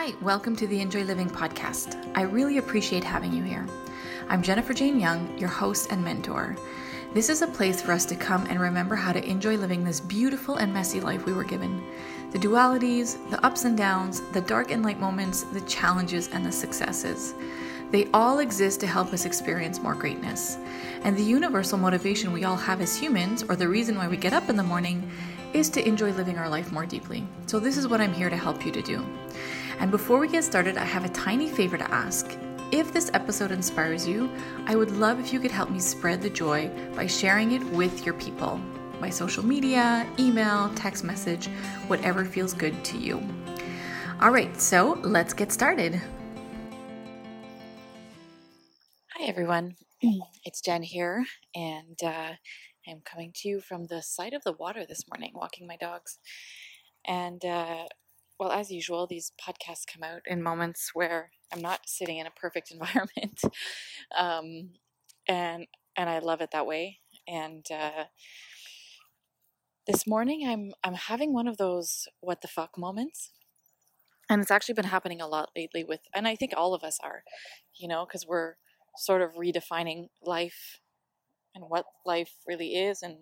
Hi, 0.00 0.14
welcome 0.22 0.54
to 0.54 0.66
the 0.68 0.80
Enjoy 0.80 1.02
Living 1.02 1.28
podcast. 1.28 2.00
I 2.14 2.22
really 2.22 2.58
appreciate 2.58 3.02
having 3.02 3.32
you 3.32 3.42
here. 3.42 3.66
I'm 4.28 4.44
Jennifer 4.44 4.72
Jane 4.72 5.00
Young, 5.00 5.36
your 5.36 5.48
host 5.48 5.90
and 5.90 6.04
mentor. 6.04 6.56
This 7.14 7.28
is 7.28 7.42
a 7.42 7.48
place 7.48 7.82
for 7.82 7.90
us 7.90 8.04
to 8.04 8.14
come 8.14 8.46
and 8.46 8.60
remember 8.60 8.94
how 8.94 9.12
to 9.12 9.28
enjoy 9.28 9.56
living 9.56 9.82
this 9.82 9.98
beautiful 9.98 10.58
and 10.58 10.72
messy 10.72 11.00
life 11.00 11.26
we 11.26 11.32
were 11.32 11.42
given. 11.42 11.82
The 12.30 12.38
dualities, 12.38 13.18
the 13.30 13.44
ups 13.44 13.64
and 13.64 13.76
downs, 13.76 14.20
the 14.30 14.40
dark 14.40 14.70
and 14.70 14.84
light 14.84 15.00
moments, 15.00 15.42
the 15.42 15.62
challenges, 15.62 16.28
and 16.28 16.46
the 16.46 16.52
successes. 16.52 17.34
They 17.90 18.08
all 18.14 18.38
exist 18.38 18.78
to 18.80 18.86
help 18.86 19.12
us 19.12 19.24
experience 19.24 19.80
more 19.80 19.96
greatness. 19.96 20.58
And 21.02 21.16
the 21.16 21.24
universal 21.24 21.76
motivation 21.76 22.32
we 22.32 22.44
all 22.44 22.56
have 22.56 22.80
as 22.80 22.96
humans, 22.96 23.42
or 23.48 23.56
the 23.56 23.66
reason 23.66 23.96
why 23.96 24.06
we 24.06 24.16
get 24.16 24.32
up 24.32 24.48
in 24.48 24.54
the 24.54 24.62
morning, 24.62 25.10
is 25.54 25.68
to 25.70 25.84
enjoy 25.84 26.12
living 26.12 26.38
our 26.38 26.48
life 26.48 26.70
more 26.70 26.86
deeply. 26.86 27.26
So, 27.46 27.58
this 27.58 27.76
is 27.76 27.88
what 27.88 28.00
I'm 28.00 28.12
here 28.12 28.30
to 28.30 28.36
help 28.36 28.64
you 28.64 28.70
to 28.70 28.82
do. 28.82 29.04
And 29.80 29.90
before 29.90 30.18
we 30.18 30.28
get 30.28 30.42
started, 30.42 30.76
I 30.76 30.84
have 30.84 31.04
a 31.04 31.08
tiny 31.10 31.48
favor 31.48 31.78
to 31.78 31.90
ask. 31.92 32.36
If 32.72 32.92
this 32.92 33.10
episode 33.14 33.52
inspires 33.52 34.06
you, 34.06 34.28
I 34.66 34.74
would 34.74 34.90
love 34.90 35.20
if 35.20 35.32
you 35.32 35.38
could 35.38 35.52
help 35.52 35.70
me 35.70 35.78
spread 35.78 36.20
the 36.20 36.30
joy 36.30 36.70
by 36.96 37.06
sharing 37.06 37.52
it 37.52 37.64
with 37.66 38.04
your 38.04 38.14
people 38.14 38.60
by 39.00 39.08
social 39.08 39.44
media, 39.44 40.06
email, 40.18 40.70
text 40.74 41.04
message, 41.04 41.46
whatever 41.86 42.24
feels 42.24 42.52
good 42.52 42.84
to 42.84 42.98
you. 42.98 43.22
All 44.20 44.30
right, 44.30 44.60
so 44.60 44.98
let's 45.02 45.32
get 45.32 45.52
started. 45.52 46.00
Hi, 49.16 49.24
everyone. 49.24 49.76
It's 50.44 50.60
Jen 50.60 50.82
here, 50.82 51.24
and 51.54 51.98
uh, 52.02 52.32
I'm 52.88 53.02
coming 53.04 53.32
to 53.36 53.48
you 53.48 53.60
from 53.60 53.86
the 53.86 54.02
side 54.02 54.32
of 54.32 54.42
the 54.44 54.52
water 54.52 54.84
this 54.88 55.04
morning, 55.08 55.32
walking 55.34 55.66
my 55.66 55.76
dogs. 55.76 56.18
And 57.06 57.44
uh, 57.44 57.84
well, 58.38 58.52
as 58.52 58.70
usual, 58.70 59.06
these 59.06 59.32
podcasts 59.40 59.86
come 59.86 60.02
out 60.02 60.22
in 60.26 60.42
moments 60.42 60.90
where 60.94 61.30
I'm 61.52 61.60
not 61.60 61.88
sitting 61.88 62.18
in 62.18 62.26
a 62.26 62.30
perfect 62.30 62.70
environment, 62.72 63.40
um, 64.16 64.70
and 65.26 65.66
and 65.96 66.08
I 66.08 66.20
love 66.20 66.40
it 66.40 66.50
that 66.52 66.66
way. 66.66 67.00
And 67.26 67.66
uh, 67.70 68.04
this 69.86 70.06
morning, 70.06 70.46
I'm 70.48 70.72
I'm 70.84 70.94
having 70.94 71.32
one 71.32 71.48
of 71.48 71.56
those 71.56 72.06
what 72.20 72.42
the 72.42 72.48
fuck 72.48 72.78
moments, 72.78 73.32
and 74.30 74.40
it's 74.40 74.50
actually 74.50 74.74
been 74.74 74.84
happening 74.86 75.20
a 75.20 75.26
lot 75.26 75.50
lately 75.56 75.84
with, 75.84 76.00
and 76.14 76.28
I 76.28 76.36
think 76.36 76.52
all 76.56 76.74
of 76.74 76.84
us 76.84 76.98
are, 77.02 77.24
you 77.74 77.88
know, 77.88 78.06
because 78.06 78.26
we're 78.26 78.54
sort 78.96 79.22
of 79.22 79.34
redefining 79.34 80.08
life 80.22 80.80
and 81.54 81.64
what 81.68 81.86
life 82.04 82.32
really 82.46 82.76
is 82.76 83.02
and 83.02 83.16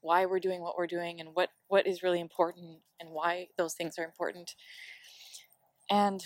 why 0.00 0.26
we're 0.26 0.40
doing 0.40 0.60
what 0.60 0.76
we're 0.76 0.86
doing 0.86 1.20
and 1.20 1.30
what 1.34 1.50
what 1.68 1.86
is 1.86 2.02
really 2.02 2.20
important 2.20 2.78
and 3.00 3.10
why 3.10 3.48
those 3.56 3.74
things 3.74 3.98
are 3.98 4.04
important. 4.04 4.54
And 5.90 6.24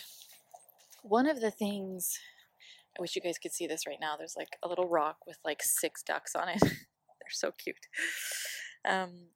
one 1.02 1.26
of 1.28 1.40
the 1.40 1.50
things 1.50 2.18
i 2.96 3.00
wish 3.02 3.16
you 3.16 3.20
guys 3.22 3.38
could 3.38 3.52
see 3.52 3.66
this 3.66 3.86
right 3.86 3.98
now 4.00 4.14
there's 4.16 4.36
like 4.36 4.56
a 4.62 4.68
little 4.68 4.88
rock 4.88 5.18
with 5.26 5.36
like 5.44 5.62
six 5.62 6.02
ducks 6.02 6.34
on 6.34 6.48
it. 6.48 6.60
They're 6.60 7.30
so 7.30 7.50
cute. 7.52 7.76
Um, 8.88 9.28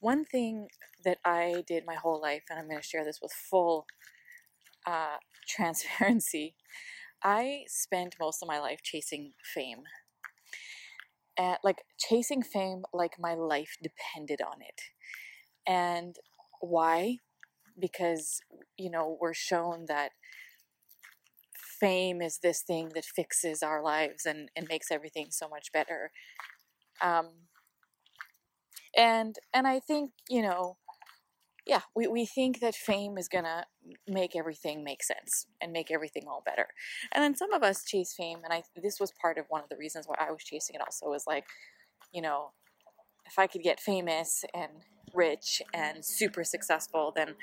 one 0.00 0.24
thing 0.24 0.68
that 1.04 1.18
i 1.24 1.62
did 1.66 1.84
my 1.86 1.94
whole 1.94 2.20
life 2.20 2.44
and 2.50 2.58
i'm 2.58 2.68
going 2.68 2.80
to 2.80 2.86
share 2.86 3.04
this 3.04 3.20
with 3.22 3.32
full 3.32 3.86
uh, 4.86 5.16
transparency 5.48 6.54
I 7.24 7.64
spent 7.68 8.16
most 8.18 8.42
of 8.42 8.48
my 8.48 8.58
life 8.58 8.80
chasing 8.82 9.34
fame. 9.54 9.84
And 11.38 11.56
like 11.64 11.82
chasing 11.98 12.42
fame 12.42 12.82
like 12.92 13.12
my 13.18 13.34
life 13.34 13.76
depended 13.82 14.40
on 14.42 14.60
it. 14.60 14.80
And 15.66 16.16
why? 16.60 17.18
Because, 17.78 18.40
you 18.76 18.90
know, 18.90 19.16
we're 19.20 19.34
shown 19.34 19.86
that 19.88 20.10
fame 21.80 22.22
is 22.22 22.38
this 22.42 22.62
thing 22.62 22.90
that 22.94 23.04
fixes 23.04 23.62
our 23.62 23.82
lives 23.82 24.26
and, 24.26 24.50
and 24.54 24.66
makes 24.68 24.90
everything 24.90 25.28
so 25.30 25.48
much 25.48 25.72
better. 25.72 26.10
Um, 27.00 27.30
and 28.96 29.36
and 29.54 29.66
I 29.66 29.80
think, 29.80 30.10
you 30.28 30.42
know, 30.42 30.76
yeah, 31.66 31.82
we, 31.94 32.08
we 32.08 32.26
think 32.26 32.60
that 32.60 32.74
fame 32.74 33.16
is 33.16 33.28
gonna 33.28 33.66
make 34.08 34.34
everything 34.34 34.82
make 34.82 35.02
sense 35.02 35.46
and 35.60 35.72
make 35.72 35.90
everything 35.90 36.24
all 36.26 36.42
better. 36.44 36.68
And 37.12 37.22
then 37.22 37.36
some 37.36 37.52
of 37.52 37.62
us 37.62 37.84
chase 37.84 38.14
fame, 38.16 38.38
and 38.44 38.52
I 38.52 38.62
this 38.80 38.98
was 38.98 39.12
part 39.12 39.38
of 39.38 39.46
one 39.48 39.62
of 39.62 39.68
the 39.68 39.76
reasons 39.76 40.06
why 40.06 40.16
I 40.18 40.30
was 40.30 40.42
chasing 40.42 40.74
it 40.74 40.82
also 40.82 41.06
was 41.06 41.24
like, 41.26 41.44
you 42.12 42.20
know, 42.20 42.50
if 43.26 43.38
I 43.38 43.46
could 43.46 43.62
get 43.62 43.80
famous 43.80 44.44
and 44.54 44.70
rich 45.14 45.62
and 45.72 46.04
super 46.04 46.42
successful, 46.42 47.12
then 47.14 47.34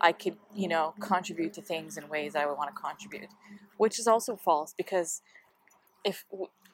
I 0.00 0.12
could, 0.12 0.36
you 0.54 0.68
know, 0.68 0.94
contribute 1.00 1.52
to 1.54 1.62
things 1.62 1.96
in 1.96 2.08
ways 2.08 2.34
I 2.34 2.46
would 2.46 2.56
want 2.56 2.74
to 2.74 2.80
contribute, 2.80 3.30
which 3.76 3.98
is 3.98 4.06
also 4.06 4.36
false 4.36 4.74
because 4.76 5.22
if 6.04 6.24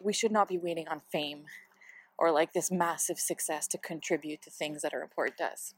we 0.00 0.12
should 0.12 0.32
not 0.32 0.48
be 0.48 0.56
waiting 0.56 0.88
on 0.88 1.00
fame 1.10 1.44
or 2.18 2.30
like 2.30 2.52
this 2.52 2.70
massive 2.70 3.18
success 3.18 3.66
to 3.68 3.78
contribute 3.78 4.42
to 4.42 4.50
things 4.50 4.82
that 4.82 4.94
are 4.94 5.02
important 5.02 5.38
to 5.38 5.44
us. 5.44 5.74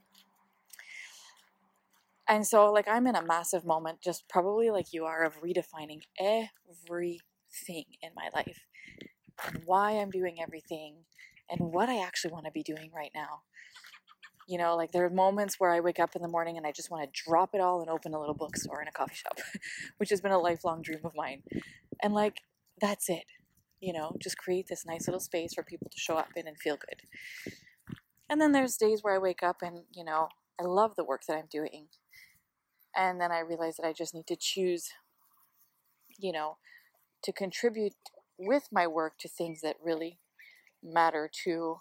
And 2.28 2.47
so, 2.47 2.71
like, 2.71 2.87
I'm 2.87 3.06
in 3.06 3.16
a 3.16 3.25
massive 3.25 3.65
moment, 3.65 4.03
just 4.03 4.28
probably 4.28 4.71
like 4.71 4.93
you 4.93 5.06
are, 5.06 5.25
of 5.25 5.41
redefining 5.41 6.03
everything 6.21 7.84
in 8.03 8.11
my 8.15 8.28
life 8.34 8.61
and 9.47 9.62
why 9.65 9.93
I'm 9.93 10.11
doing 10.11 10.37
everything 10.41 10.97
and 11.50 11.72
what 11.72 11.88
I 11.88 12.03
actually 12.03 12.33
want 12.33 12.44
to 12.44 12.50
be 12.50 12.62
doing 12.62 12.91
right 12.94 13.11
now. 13.15 13.43
You 14.47 14.59
know, 14.59 14.77
like 14.77 14.93
there 14.93 15.05
are 15.05 15.11
moments 15.11 15.56
where 15.59 15.72
I 15.72 15.81
wake 15.81 15.99
up 15.99 16.17
in 16.17 16.22
the 16.22 16.28
morning 16.28 16.56
and 16.56 16.67
I 16.67 16.72
just 16.72 16.91
want 16.91 17.05
to 17.05 17.22
drop 17.27 17.50
it 17.55 17.61
all 17.61 17.81
and 17.81 17.91
open 17.91 18.15
a 18.15 18.21
little 18.21 18.34
bookstore 18.34 18.81
in 18.81 18.88
a 18.88 18.93
coffee 18.93 19.15
shop, 19.15 19.38
which 19.99 20.11
has 20.11 20.21
been 20.21 20.33
a 20.33 20.38
lifelong 20.38 20.83
dream 20.83 21.00
of 21.05 21.12
mine. 21.15 21.43
And 22.03 22.15
like, 22.15 22.41
that's 22.81 23.09
it. 23.09 23.25
You 23.81 23.93
know, 23.93 24.17
just 24.21 24.38
create 24.38 24.67
this 24.69 24.87
nice 24.87 25.06
little 25.06 25.21
space 25.21 25.55
for 25.55 25.62
people 25.62 25.88
to 25.91 25.99
show 25.99 26.17
up 26.17 26.28
in 26.37 26.49
and 26.49 26.56
feel 26.59 26.77
good. 26.77 27.03
And 28.31 28.41
then 28.41 28.53
there's 28.53 28.77
days 28.77 29.03
where 29.03 29.15
I 29.15 29.19
wake 29.19 29.43
up 29.43 29.59
and, 29.62 29.84
you 29.94 30.05
know, 30.05 30.28
I 30.60 30.64
love 30.64 30.96
the 30.96 31.04
work 31.04 31.22
that 31.28 31.36
I'm 31.36 31.48
doing. 31.50 31.88
And 32.96 33.20
then 33.20 33.30
I 33.30 33.41
realized 33.41 33.78
that 33.78 33.86
I 33.86 33.92
just 33.92 34.14
need 34.14 34.26
to 34.26 34.36
choose, 34.36 34.91
you 36.19 36.32
know, 36.32 36.56
to 37.22 37.32
contribute 37.32 37.94
with 38.38 38.69
my 38.72 38.86
work 38.86 39.19
to 39.19 39.28
things 39.28 39.60
that 39.60 39.76
really 39.82 40.19
matter 40.82 41.30
to 41.44 41.80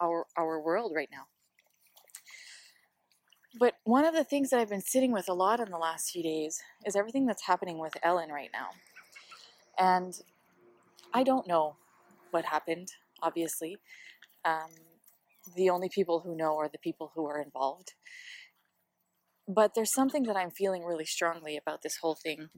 our 0.00 0.26
our 0.36 0.60
world 0.60 0.92
right 0.94 1.08
now. 1.10 1.26
But 3.58 3.74
one 3.84 4.04
of 4.04 4.14
the 4.14 4.24
things 4.24 4.50
that 4.50 4.58
I've 4.58 4.68
been 4.68 4.80
sitting 4.80 5.12
with 5.12 5.28
a 5.28 5.32
lot 5.34 5.60
in 5.60 5.70
the 5.70 5.78
last 5.78 6.10
few 6.10 6.22
days 6.22 6.60
is 6.84 6.96
everything 6.96 7.26
that's 7.26 7.46
happening 7.46 7.78
with 7.78 7.96
Ellen 8.02 8.30
right 8.30 8.50
now. 8.52 8.70
And 9.78 10.20
I 11.12 11.22
don't 11.22 11.46
know 11.46 11.76
what 12.32 12.46
happened, 12.46 12.88
obviously. 13.22 13.78
Um, 14.44 14.70
the 15.56 15.70
only 15.70 15.88
people 15.88 16.20
who 16.20 16.36
know 16.36 16.56
are 16.56 16.68
the 16.68 16.78
people 16.78 17.12
who 17.14 17.26
are 17.26 17.40
involved. 17.40 17.92
But 19.46 19.72
there's 19.74 19.92
something 19.92 20.22
that 20.24 20.36
I'm 20.36 20.50
feeling 20.50 20.84
really 20.84 21.04
strongly 21.04 21.56
about 21.56 21.82
this 21.82 21.98
whole 22.00 22.14
thing 22.14 22.48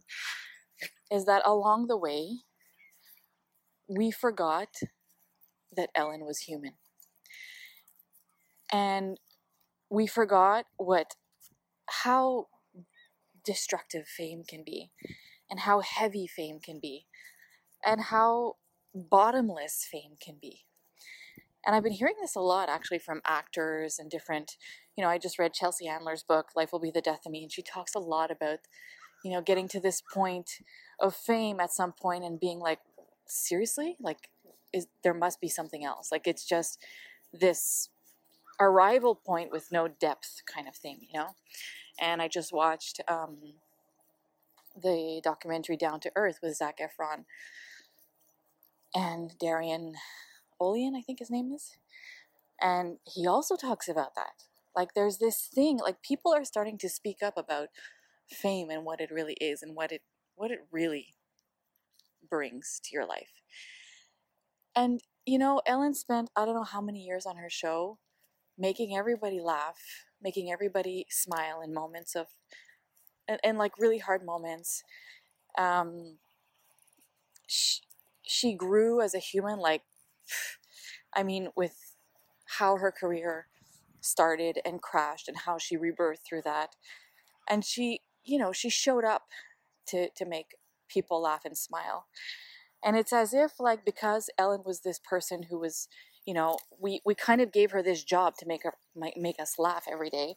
is 1.10 1.24
that 1.24 1.42
along 1.44 1.86
the 1.86 1.96
way, 1.96 2.40
we 3.88 4.10
forgot 4.10 4.68
that 5.74 5.90
Ellen 5.94 6.24
was 6.24 6.40
human. 6.40 6.72
And 8.72 9.18
we 9.90 10.06
forgot 10.06 10.66
what 10.76 11.14
how 12.02 12.46
destructive 13.44 14.06
fame 14.08 14.42
can 14.46 14.64
be 14.64 14.90
and 15.48 15.60
how 15.60 15.80
heavy 15.80 16.26
fame 16.26 16.58
can 16.58 16.80
be 16.80 17.06
and 17.84 18.02
how 18.02 18.54
bottomless 18.92 19.86
fame 19.90 20.16
can 20.20 20.36
be. 20.40 20.65
And 21.66 21.74
I've 21.74 21.82
been 21.82 21.92
hearing 21.92 22.14
this 22.20 22.36
a 22.36 22.40
lot 22.40 22.68
actually 22.68 23.00
from 23.00 23.20
actors 23.26 23.98
and 23.98 24.08
different, 24.08 24.56
you 24.96 25.02
know, 25.02 25.10
I 25.10 25.18
just 25.18 25.38
read 25.38 25.52
Chelsea 25.52 25.86
Handler's 25.86 26.22
book, 26.22 26.50
Life 26.54 26.70
Will 26.72 26.78
Be 26.78 26.92
the 26.92 27.00
Death 27.00 27.26
of 27.26 27.32
Me, 27.32 27.42
and 27.42 27.50
she 27.50 27.62
talks 27.62 27.94
a 27.94 27.98
lot 27.98 28.30
about, 28.30 28.60
you 29.24 29.32
know, 29.32 29.40
getting 29.40 29.66
to 29.68 29.80
this 29.80 30.00
point 30.00 30.60
of 31.00 31.14
fame 31.14 31.58
at 31.58 31.72
some 31.72 31.92
point 31.92 32.22
and 32.22 32.38
being 32.38 32.60
like, 32.60 32.78
seriously? 33.26 33.96
Like, 34.00 34.30
is 34.72 34.86
there 35.02 35.14
must 35.14 35.40
be 35.40 35.48
something 35.48 35.84
else. 35.84 36.12
Like 36.12 36.26
it's 36.26 36.44
just 36.44 36.84
this 37.32 37.88
arrival 38.60 39.14
point 39.14 39.50
with 39.50 39.72
no 39.72 39.88
depth 39.88 40.42
kind 40.52 40.68
of 40.68 40.76
thing, 40.76 40.98
you 41.10 41.18
know? 41.18 41.36
And 42.00 42.20
I 42.20 42.28
just 42.28 42.52
watched 42.52 43.00
um, 43.08 43.36
the 44.80 45.20
documentary 45.24 45.76
Down 45.76 46.00
to 46.00 46.12
Earth 46.14 46.38
with 46.42 46.56
Zac 46.56 46.78
Efron 46.78 47.24
and 48.94 49.32
Darian 49.38 49.94
Olien, 50.60 50.96
I 50.96 51.02
think 51.02 51.18
his 51.18 51.30
name 51.30 51.52
is. 51.52 51.76
And 52.60 52.98
he 53.04 53.26
also 53.26 53.56
talks 53.56 53.88
about 53.88 54.14
that. 54.14 54.44
Like 54.74 54.94
there's 54.94 55.18
this 55.18 55.48
thing, 55.54 55.78
like 55.78 56.02
people 56.02 56.34
are 56.34 56.44
starting 56.44 56.78
to 56.78 56.88
speak 56.88 57.18
up 57.22 57.34
about 57.36 57.68
fame 58.30 58.70
and 58.70 58.84
what 58.84 59.00
it 59.00 59.10
really 59.10 59.34
is 59.34 59.62
and 59.62 59.74
what 59.74 59.92
it 59.92 60.02
what 60.34 60.50
it 60.50 60.66
really 60.70 61.14
brings 62.28 62.80
to 62.84 62.90
your 62.92 63.06
life. 63.06 63.40
And 64.74 65.00
you 65.24 65.38
know, 65.38 65.62
Ellen 65.66 65.94
spent 65.94 66.30
I 66.36 66.44
don't 66.44 66.54
know 66.54 66.64
how 66.64 66.80
many 66.80 67.04
years 67.04 67.26
on 67.26 67.36
her 67.36 67.50
show 67.50 67.98
making 68.58 68.96
everybody 68.96 69.40
laugh 69.40 70.06
making 70.22 70.50
everybody 70.50 71.06
smile 71.10 71.60
in 71.62 71.74
moments 71.74 72.14
of, 72.14 72.26
and, 73.28 73.38
and 73.44 73.58
like 73.58 73.78
really 73.78 73.98
hard 73.98 74.24
moments. 74.24 74.82
Um, 75.58 76.18
she, 77.46 77.80
she 78.22 78.54
grew 78.54 79.00
as 79.00 79.14
a 79.14 79.18
human, 79.18 79.58
like, 79.58 79.82
I 81.14 81.22
mean, 81.22 81.48
with 81.56 81.94
how 82.58 82.76
her 82.76 82.92
career 82.92 83.46
started 84.00 84.60
and 84.64 84.80
crashed 84.80 85.28
and 85.28 85.38
how 85.38 85.58
she 85.58 85.76
rebirthed 85.76 86.24
through 86.26 86.42
that. 86.42 86.76
And 87.48 87.64
she, 87.64 88.00
you 88.24 88.38
know, 88.38 88.52
she 88.52 88.70
showed 88.70 89.04
up 89.04 89.24
to, 89.88 90.08
to 90.10 90.24
make 90.24 90.56
people 90.88 91.20
laugh 91.22 91.44
and 91.44 91.56
smile. 91.56 92.06
And 92.84 92.96
it's 92.96 93.12
as 93.12 93.34
if, 93.34 93.58
like, 93.58 93.84
because 93.84 94.30
Ellen 94.38 94.62
was 94.64 94.80
this 94.80 94.98
person 94.98 95.44
who 95.44 95.58
was, 95.58 95.88
you 96.24 96.34
know, 96.34 96.58
we, 96.78 97.00
we 97.04 97.14
kind 97.14 97.40
of 97.40 97.52
gave 97.52 97.72
her 97.72 97.82
this 97.82 98.04
job 98.04 98.34
to 98.38 98.46
make 98.46 98.62
her 98.62 98.74
make 98.94 99.40
us 99.40 99.58
laugh 99.58 99.84
every 99.90 100.10
day. 100.10 100.36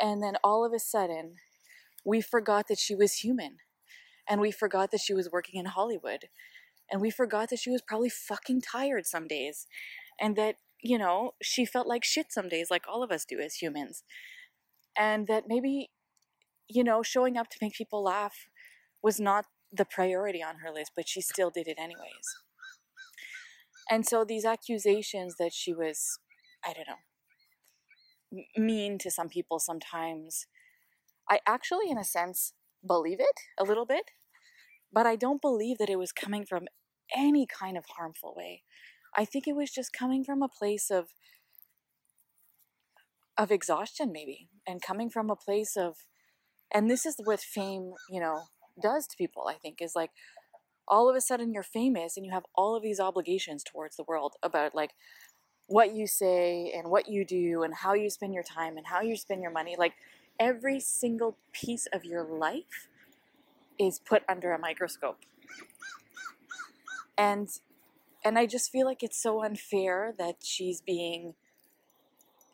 And 0.00 0.22
then 0.22 0.36
all 0.42 0.64
of 0.64 0.72
a 0.72 0.78
sudden, 0.78 1.36
we 2.04 2.20
forgot 2.20 2.68
that 2.68 2.78
she 2.78 2.94
was 2.94 3.14
human. 3.16 3.58
And 4.28 4.40
we 4.40 4.50
forgot 4.50 4.90
that 4.92 5.00
she 5.00 5.14
was 5.14 5.30
working 5.30 5.58
in 5.58 5.66
Hollywood. 5.66 6.28
And 6.90 7.00
we 7.00 7.10
forgot 7.10 7.50
that 7.50 7.60
she 7.60 7.70
was 7.70 7.82
probably 7.82 8.10
fucking 8.10 8.62
tired 8.62 9.06
some 9.06 9.26
days. 9.26 9.66
And 10.20 10.36
that, 10.36 10.56
you 10.82 10.98
know, 10.98 11.32
she 11.42 11.64
felt 11.64 11.86
like 11.86 12.04
shit 12.04 12.32
some 12.32 12.48
days, 12.48 12.70
like 12.70 12.84
all 12.88 13.02
of 13.02 13.10
us 13.10 13.24
do 13.24 13.38
as 13.38 13.54
humans. 13.54 14.02
And 14.98 15.26
that 15.28 15.44
maybe, 15.46 15.90
you 16.68 16.82
know, 16.84 17.02
showing 17.02 17.36
up 17.36 17.48
to 17.50 17.58
make 17.62 17.74
people 17.74 18.02
laugh 18.02 18.48
was 19.02 19.20
not 19.20 19.46
the 19.72 19.84
priority 19.84 20.42
on 20.42 20.56
her 20.56 20.70
list, 20.72 20.92
but 20.96 21.08
she 21.08 21.20
still 21.20 21.50
did 21.50 21.68
it 21.68 21.78
anyways. 21.78 22.36
And 23.88 24.06
so 24.06 24.24
these 24.24 24.44
accusations 24.44 25.36
that 25.38 25.52
she 25.52 25.72
was, 25.72 26.18
I 26.64 26.72
don't 26.72 26.86
know, 26.88 28.42
mean 28.56 28.98
to 28.98 29.10
some 29.10 29.28
people 29.28 29.58
sometimes, 29.58 30.46
I 31.28 31.40
actually, 31.46 31.90
in 31.90 31.98
a 31.98 32.04
sense, 32.04 32.52
believe 32.86 33.20
it 33.20 33.40
a 33.58 33.64
little 33.64 33.86
bit, 33.86 34.10
but 34.92 35.06
I 35.06 35.16
don't 35.16 35.42
believe 35.42 35.78
that 35.78 35.90
it 35.90 35.98
was 35.98 36.12
coming 36.12 36.44
from 36.44 36.66
any 37.16 37.46
kind 37.46 37.76
of 37.76 37.84
harmful 37.96 38.34
way. 38.36 38.62
I 39.16 39.24
think 39.24 39.46
it 39.46 39.56
was 39.56 39.70
just 39.70 39.92
coming 39.92 40.24
from 40.24 40.42
a 40.42 40.48
place 40.48 40.90
of 40.90 41.08
of 43.38 43.50
exhaustion 43.50 44.12
maybe 44.12 44.48
and 44.66 44.82
coming 44.82 45.08
from 45.08 45.30
a 45.30 45.36
place 45.36 45.76
of 45.76 45.96
and 46.72 46.90
this 46.90 47.04
is 47.04 47.16
what 47.24 47.40
fame, 47.40 47.94
you 48.08 48.20
know, 48.20 48.42
does 48.80 49.06
to 49.08 49.16
people, 49.16 49.48
I 49.48 49.54
think, 49.54 49.80
is 49.80 49.96
like 49.96 50.10
all 50.86 51.08
of 51.08 51.16
a 51.16 51.20
sudden 51.20 51.52
you're 51.52 51.62
famous 51.62 52.16
and 52.16 52.24
you 52.24 52.32
have 52.32 52.44
all 52.54 52.76
of 52.76 52.82
these 52.82 53.00
obligations 53.00 53.64
towards 53.64 53.96
the 53.96 54.04
world 54.04 54.34
about 54.42 54.74
like 54.74 54.92
what 55.66 55.94
you 55.94 56.06
say 56.06 56.72
and 56.74 56.90
what 56.90 57.08
you 57.08 57.24
do 57.24 57.62
and 57.62 57.74
how 57.74 57.94
you 57.94 58.10
spend 58.10 58.34
your 58.34 58.42
time 58.42 58.76
and 58.76 58.86
how 58.86 59.00
you 59.00 59.16
spend 59.16 59.42
your 59.42 59.52
money. 59.52 59.76
Like 59.78 59.94
every 60.38 60.80
single 60.80 61.36
piece 61.52 61.86
of 61.92 62.04
your 62.04 62.24
life 62.24 62.88
is 63.80 63.98
put 63.98 64.22
under 64.28 64.52
a 64.52 64.58
microscope. 64.58 65.18
And 67.16 67.48
and 68.22 68.38
I 68.38 68.46
just 68.46 68.70
feel 68.70 68.86
like 68.86 69.02
it's 69.02 69.20
so 69.20 69.42
unfair 69.42 70.14
that 70.18 70.36
she's 70.42 70.82
being 70.82 71.34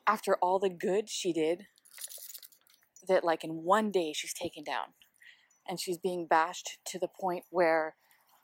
after 0.07 0.37
all 0.37 0.59
the 0.59 0.69
good 0.69 1.09
she 1.09 1.33
did 1.33 1.67
that 3.07 3.25
like 3.25 3.43
in 3.43 3.63
one 3.63 3.91
day 3.91 4.13
she's 4.13 4.33
taken 4.33 4.63
down 4.63 4.93
and 5.67 5.79
she's 5.79 5.97
being 5.97 6.25
bashed 6.25 6.77
to 6.85 6.97
the 6.97 7.09
point 7.09 7.43
where 7.49 7.95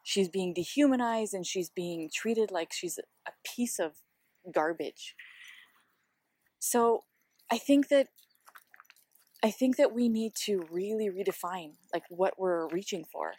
she's 0.03 0.27
being 0.27 0.53
dehumanized 0.53 1.33
and 1.33 1.47
she's 1.47 1.69
being 1.69 2.09
treated 2.13 2.51
like 2.51 2.73
she's 2.73 2.99
a 3.25 3.31
piece 3.45 3.79
of 3.79 3.93
garbage. 4.53 5.15
So 6.59 7.05
I 7.49 7.57
think 7.57 7.87
that 7.87 8.07
I 9.43 9.51
think 9.51 9.75
that 9.75 9.93
we 9.93 10.07
need 10.07 10.35
to 10.45 10.65
really 10.71 11.09
redefine 11.09 11.73
like 11.93 12.03
what 12.09 12.39
we're 12.39 12.67
reaching 12.69 13.03
for, 13.03 13.33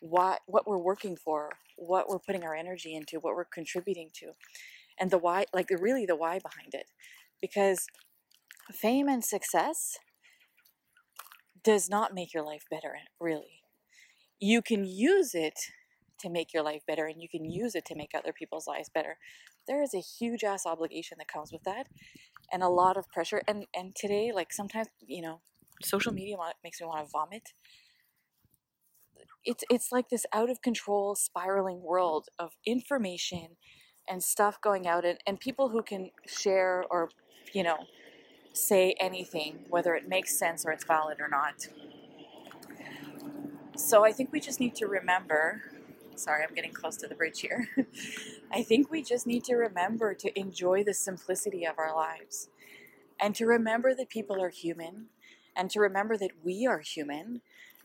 what 0.00 0.40
what 0.46 0.66
we're 0.66 0.78
working 0.78 1.14
for, 1.14 1.50
what 1.76 2.08
we're 2.08 2.18
putting 2.18 2.42
our 2.42 2.54
energy 2.54 2.94
into, 2.94 3.18
what 3.18 3.34
we're 3.34 3.44
contributing 3.44 4.08
to, 4.14 4.32
and 4.98 5.10
the 5.10 5.18
why 5.18 5.44
like 5.52 5.68
really 5.70 6.06
the 6.06 6.16
why 6.16 6.38
behind 6.38 6.72
it. 6.72 6.86
Because 7.40 7.86
fame 8.72 9.08
and 9.08 9.22
success 9.24 9.98
does 11.62 11.90
not 11.90 12.14
make 12.14 12.32
your 12.32 12.44
life 12.44 12.64
better, 12.70 12.96
really. 13.20 13.62
You 14.40 14.62
can 14.62 14.84
use 14.86 15.34
it 15.34 15.58
to 16.22 16.30
make 16.30 16.52
your 16.52 16.62
life 16.62 16.82
better 16.86 17.06
and 17.06 17.20
you 17.20 17.28
can 17.28 17.44
use 17.44 17.74
it 17.74 17.84
to 17.86 17.94
make 17.94 18.12
other 18.14 18.32
people's 18.32 18.66
lives 18.66 18.88
better. 18.88 19.18
There 19.68 19.82
is 19.82 19.94
a 19.94 20.00
huge 20.00 20.44
ass 20.44 20.66
obligation 20.66 21.18
that 21.18 21.28
comes 21.28 21.52
with 21.52 21.62
that 21.64 21.86
and 22.52 22.62
a 22.62 22.68
lot 22.68 22.96
of 22.96 23.08
pressure. 23.10 23.42
And, 23.46 23.66
and 23.74 23.94
today, 23.94 24.32
like 24.34 24.52
sometimes, 24.52 24.88
you 25.06 25.22
know, 25.22 25.40
social 25.82 26.12
media 26.12 26.36
makes 26.62 26.80
me 26.80 26.86
want 26.86 27.04
to 27.04 27.10
vomit. 27.10 27.52
It's, 29.44 29.64
it's 29.70 29.90
like 29.90 30.08
this 30.08 30.26
out 30.32 30.50
of 30.50 30.62
control 30.62 31.14
spiraling 31.14 31.82
world 31.82 32.28
of 32.38 32.52
information 32.66 33.56
and 34.08 34.22
stuff 34.22 34.60
going 34.60 34.86
out 34.86 35.04
and, 35.04 35.18
and 35.26 35.40
people 35.40 35.70
who 35.70 35.82
can 35.82 36.10
share 36.26 36.84
or, 36.90 37.10
you 37.52 37.62
know, 37.62 37.86
say 38.52 38.94
anything, 39.00 39.64
whether 39.68 39.94
it 39.94 40.08
makes 40.08 40.38
sense 40.38 40.64
or 40.64 40.72
it's 40.72 40.84
valid 40.84 41.18
or 41.20 41.28
not. 41.28 41.68
So 43.76 44.04
I 44.04 44.12
think 44.12 44.32
we 44.32 44.40
just 44.40 44.60
need 44.60 44.74
to 44.76 44.86
remember. 44.86 45.71
Sorry, 46.16 46.44
I'm 46.44 46.54
getting 46.54 46.72
close 46.72 46.96
to 46.98 47.08
the 47.08 47.14
bridge 47.14 47.40
here. 47.40 47.68
I 48.52 48.62
think 48.62 48.90
we 48.90 49.02
just 49.02 49.26
need 49.26 49.44
to 49.44 49.54
remember 49.54 50.14
to 50.14 50.38
enjoy 50.38 50.84
the 50.84 50.94
simplicity 50.94 51.64
of 51.64 51.78
our 51.78 51.94
lives 51.94 52.48
and 53.20 53.34
to 53.36 53.46
remember 53.46 53.94
that 53.94 54.08
people 54.08 54.40
are 54.42 54.50
human 54.50 55.06
and 55.56 55.70
to 55.70 55.80
remember 55.80 56.16
that 56.16 56.32
we 56.44 56.66
are 56.66 56.80
human. 56.80 57.40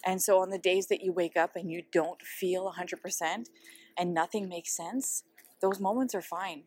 And 0.05 0.21
so 0.21 0.39
on 0.41 0.49
the 0.49 0.59
days 0.59 0.87
that 0.87 1.01
you 1.01 1.11
wake 1.11 1.37
up 1.37 1.55
and 1.55 1.71
you 1.71 1.83
don't 1.91 2.21
feel 2.21 2.71
100% 2.71 3.49
and 3.97 4.13
nothing 4.13 4.47
makes 4.47 4.75
sense, 4.75 5.23
those 5.61 5.79
moments 5.79 6.13
are 6.13 6.21
fine 6.21 6.63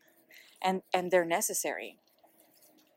and, 0.61 0.81
and 0.93 1.11
they're 1.11 1.25
necessary 1.25 1.97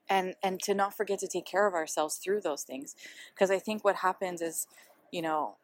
and 0.08 0.34
and 0.42 0.60
to 0.60 0.74
not 0.74 0.96
forget 0.96 1.18
to 1.18 1.26
take 1.26 1.46
care 1.46 1.66
of 1.66 1.74
ourselves 1.74 2.16
through 2.16 2.40
those 2.40 2.62
things 2.62 2.94
because 3.34 3.50
i 3.50 3.58
think 3.58 3.84
what 3.84 3.96
happens 3.96 4.40
is 4.42 4.66
you 5.10 5.22
know 5.22 5.56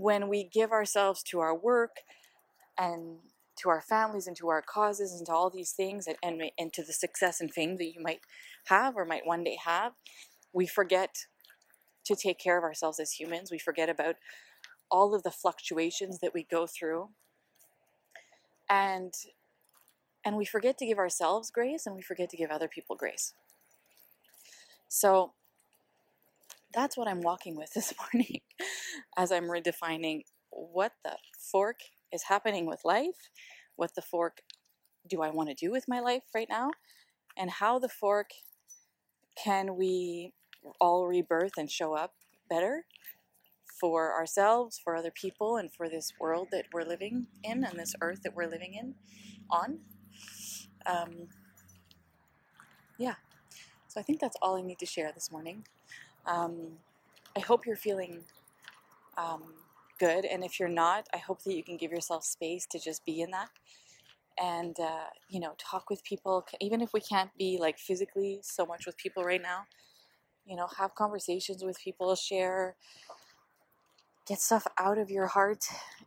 when 0.00 0.28
we 0.28 0.44
give 0.44 0.72
ourselves 0.72 1.22
to 1.22 1.40
our 1.40 1.56
work 1.56 1.96
and 2.78 3.18
to 3.60 3.68
our 3.68 3.82
families 3.82 4.26
and 4.26 4.36
to 4.36 4.48
our 4.48 4.62
causes 4.62 5.12
and 5.12 5.26
to 5.26 5.32
all 5.32 5.50
these 5.50 5.72
things 5.72 6.06
and, 6.06 6.16
and, 6.22 6.50
and 6.58 6.72
to 6.72 6.82
the 6.82 6.92
success 6.92 7.40
and 7.40 7.52
fame 7.52 7.76
that 7.76 7.92
you 7.92 8.02
might 8.02 8.20
have 8.66 8.96
or 8.96 9.04
might 9.04 9.26
one 9.26 9.44
day 9.44 9.58
have 9.64 9.92
we 10.52 10.66
forget 10.66 11.26
to 12.04 12.16
take 12.16 12.38
care 12.38 12.56
of 12.56 12.64
ourselves 12.64 12.98
as 12.98 13.12
humans 13.12 13.50
we 13.50 13.58
forget 13.58 13.90
about 13.90 14.16
all 14.90 15.14
of 15.14 15.22
the 15.22 15.30
fluctuations 15.30 16.18
that 16.20 16.32
we 16.34 16.46
go 16.50 16.66
through 16.66 17.10
and 18.70 19.12
and 20.24 20.36
we 20.36 20.44
forget 20.44 20.78
to 20.78 20.86
give 20.86 20.98
ourselves 20.98 21.50
grace 21.50 21.86
and 21.86 21.94
we 21.96 22.02
forget 22.02 22.30
to 22.30 22.36
give 22.36 22.50
other 22.50 22.68
people 22.68 22.96
grace. 22.96 23.34
So 24.88 25.32
that's 26.74 26.96
what 26.96 27.08
I'm 27.08 27.20
walking 27.20 27.56
with 27.56 27.72
this 27.74 27.94
morning 27.98 28.40
as 29.16 29.32
I'm 29.32 29.44
redefining 29.44 30.22
what 30.50 30.92
the 31.04 31.16
fork 31.38 31.80
is 32.12 32.24
happening 32.24 32.66
with 32.66 32.80
life, 32.84 33.30
what 33.76 33.94
the 33.94 34.02
fork 34.02 34.42
do 35.08 35.22
I 35.22 35.30
want 35.30 35.48
to 35.48 35.54
do 35.54 35.70
with 35.70 35.88
my 35.88 36.00
life 36.00 36.22
right 36.34 36.48
now, 36.48 36.70
and 37.36 37.50
how 37.50 37.78
the 37.78 37.88
fork 37.88 38.30
can 39.42 39.76
we 39.76 40.32
all 40.80 41.06
rebirth 41.06 41.52
and 41.56 41.70
show 41.70 41.94
up 41.94 42.14
better 42.48 42.84
for 43.80 44.12
ourselves, 44.12 44.78
for 44.82 44.94
other 44.94 45.10
people, 45.10 45.56
and 45.56 45.72
for 45.72 45.88
this 45.88 46.12
world 46.20 46.48
that 46.52 46.66
we're 46.72 46.84
living 46.84 47.26
in 47.42 47.64
and 47.64 47.78
this 47.78 47.94
earth 48.00 48.22
that 48.22 48.34
we're 48.36 48.46
living 48.46 48.74
in 48.74 48.94
on 49.50 49.80
um, 50.86 51.28
yeah, 52.98 53.14
so 53.88 54.00
I 54.00 54.02
think 54.02 54.20
that's 54.20 54.36
all 54.42 54.56
I 54.56 54.62
need 54.62 54.78
to 54.80 54.86
share 54.86 55.12
this 55.12 55.30
morning. 55.30 55.66
Um, 56.26 56.78
I 57.36 57.40
hope 57.40 57.66
you're 57.66 57.76
feeling 57.76 58.20
um, 59.18 59.42
good, 59.98 60.24
and 60.24 60.44
if 60.44 60.60
you're 60.60 60.68
not, 60.68 61.08
I 61.14 61.18
hope 61.18 61.42
that 61.44 61.54
you 61.54 61.64
can 61.64 61.76
give 61.76 61.90
yourself 61.92 62.24
space 62.24 62.66
to 62.72 62.78
just 62.78 63.04
be 63.04 63.20
in 63.22 63.30
that 63.32 63.50
and 64.40 64.78
uh, 64.80 65.06
you 65.28 65.40
know 65.40 65.54
talk 65.58 65.90
with 65.90 66.02
people 66.04 66.46
even 66.60 66.80
if 66.80 66.92
we 66.94 67.00
can't 67.00 67.30
be 67.38 67.58
like 67.60 67.78
physically 67.78 68.40
so 68.42 68.64
much 68.66 68.86
with 68.86 68.96
people 68.96 69.24
right 69.24 69.42
now 69.42 69.60
you 70.46 70.56
know 70.56 70.68
have 70.78 70.94
conversations 70.94 71.62
with 71.64 71.78
people 71.78 72.14
share 72.16 72.76
get 74.26 74.40
stuff 74.40 74.66
out 74.78 74.98
of 74.98 75.10
your 75.10 75.26
heart 75.26 75.64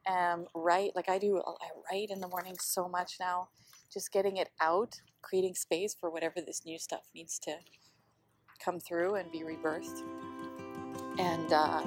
um, 0.10 0.46
write 0.56 0.92
like 0.96 1.10
i 1.10 1.20
do 1.20 1.42
i 1.62 1.68
write 1.94 2.10
in 2.10 2.20
the 2.22 2.28
morning 2.28 2.56
so 2.60 2.88
much 2.90 3.18
now 3.20 3.48
just 3.94 4.12
getting 4.12 4.38
it 4.38 4.50
out, 4.62 5.02
creating 5.22 5.56
space 5.56 5.96
for 6.00 6.10
whatever 6.10 6.42
this 6.42 6.66
new 6.66 6.78
stuff 6.78 7.08
needs 7.16 7.40
to 7.40 7.58
come 8.60 8.80
through 8.80 9.16
and 9.16 9.32
be 9.32 9.40
rebirthed. 9.40 10.04
And 11.18 11.52
uh, 11.54 11.82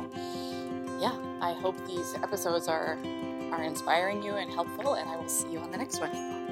yeah, 1.00 1.16
I 1.40 1.52
hope 1.60 1.76
these 1.86 2.14
episodes 2.14 2.68
are 2.68 2.98
are 3.52 3.62
inspiring 3.62 4.22
you 4.22 4.34
and 4.34 4.52
helpful, 4.52 4.94
and 4.94 5.08
I 5.08 5.16
will 5.16 5.28
see 5.28 5.52
you 5.52 5.58
on 5.58 5.70
the 5.70 5.78
next 5.78 6.00
one. 6.00 6.47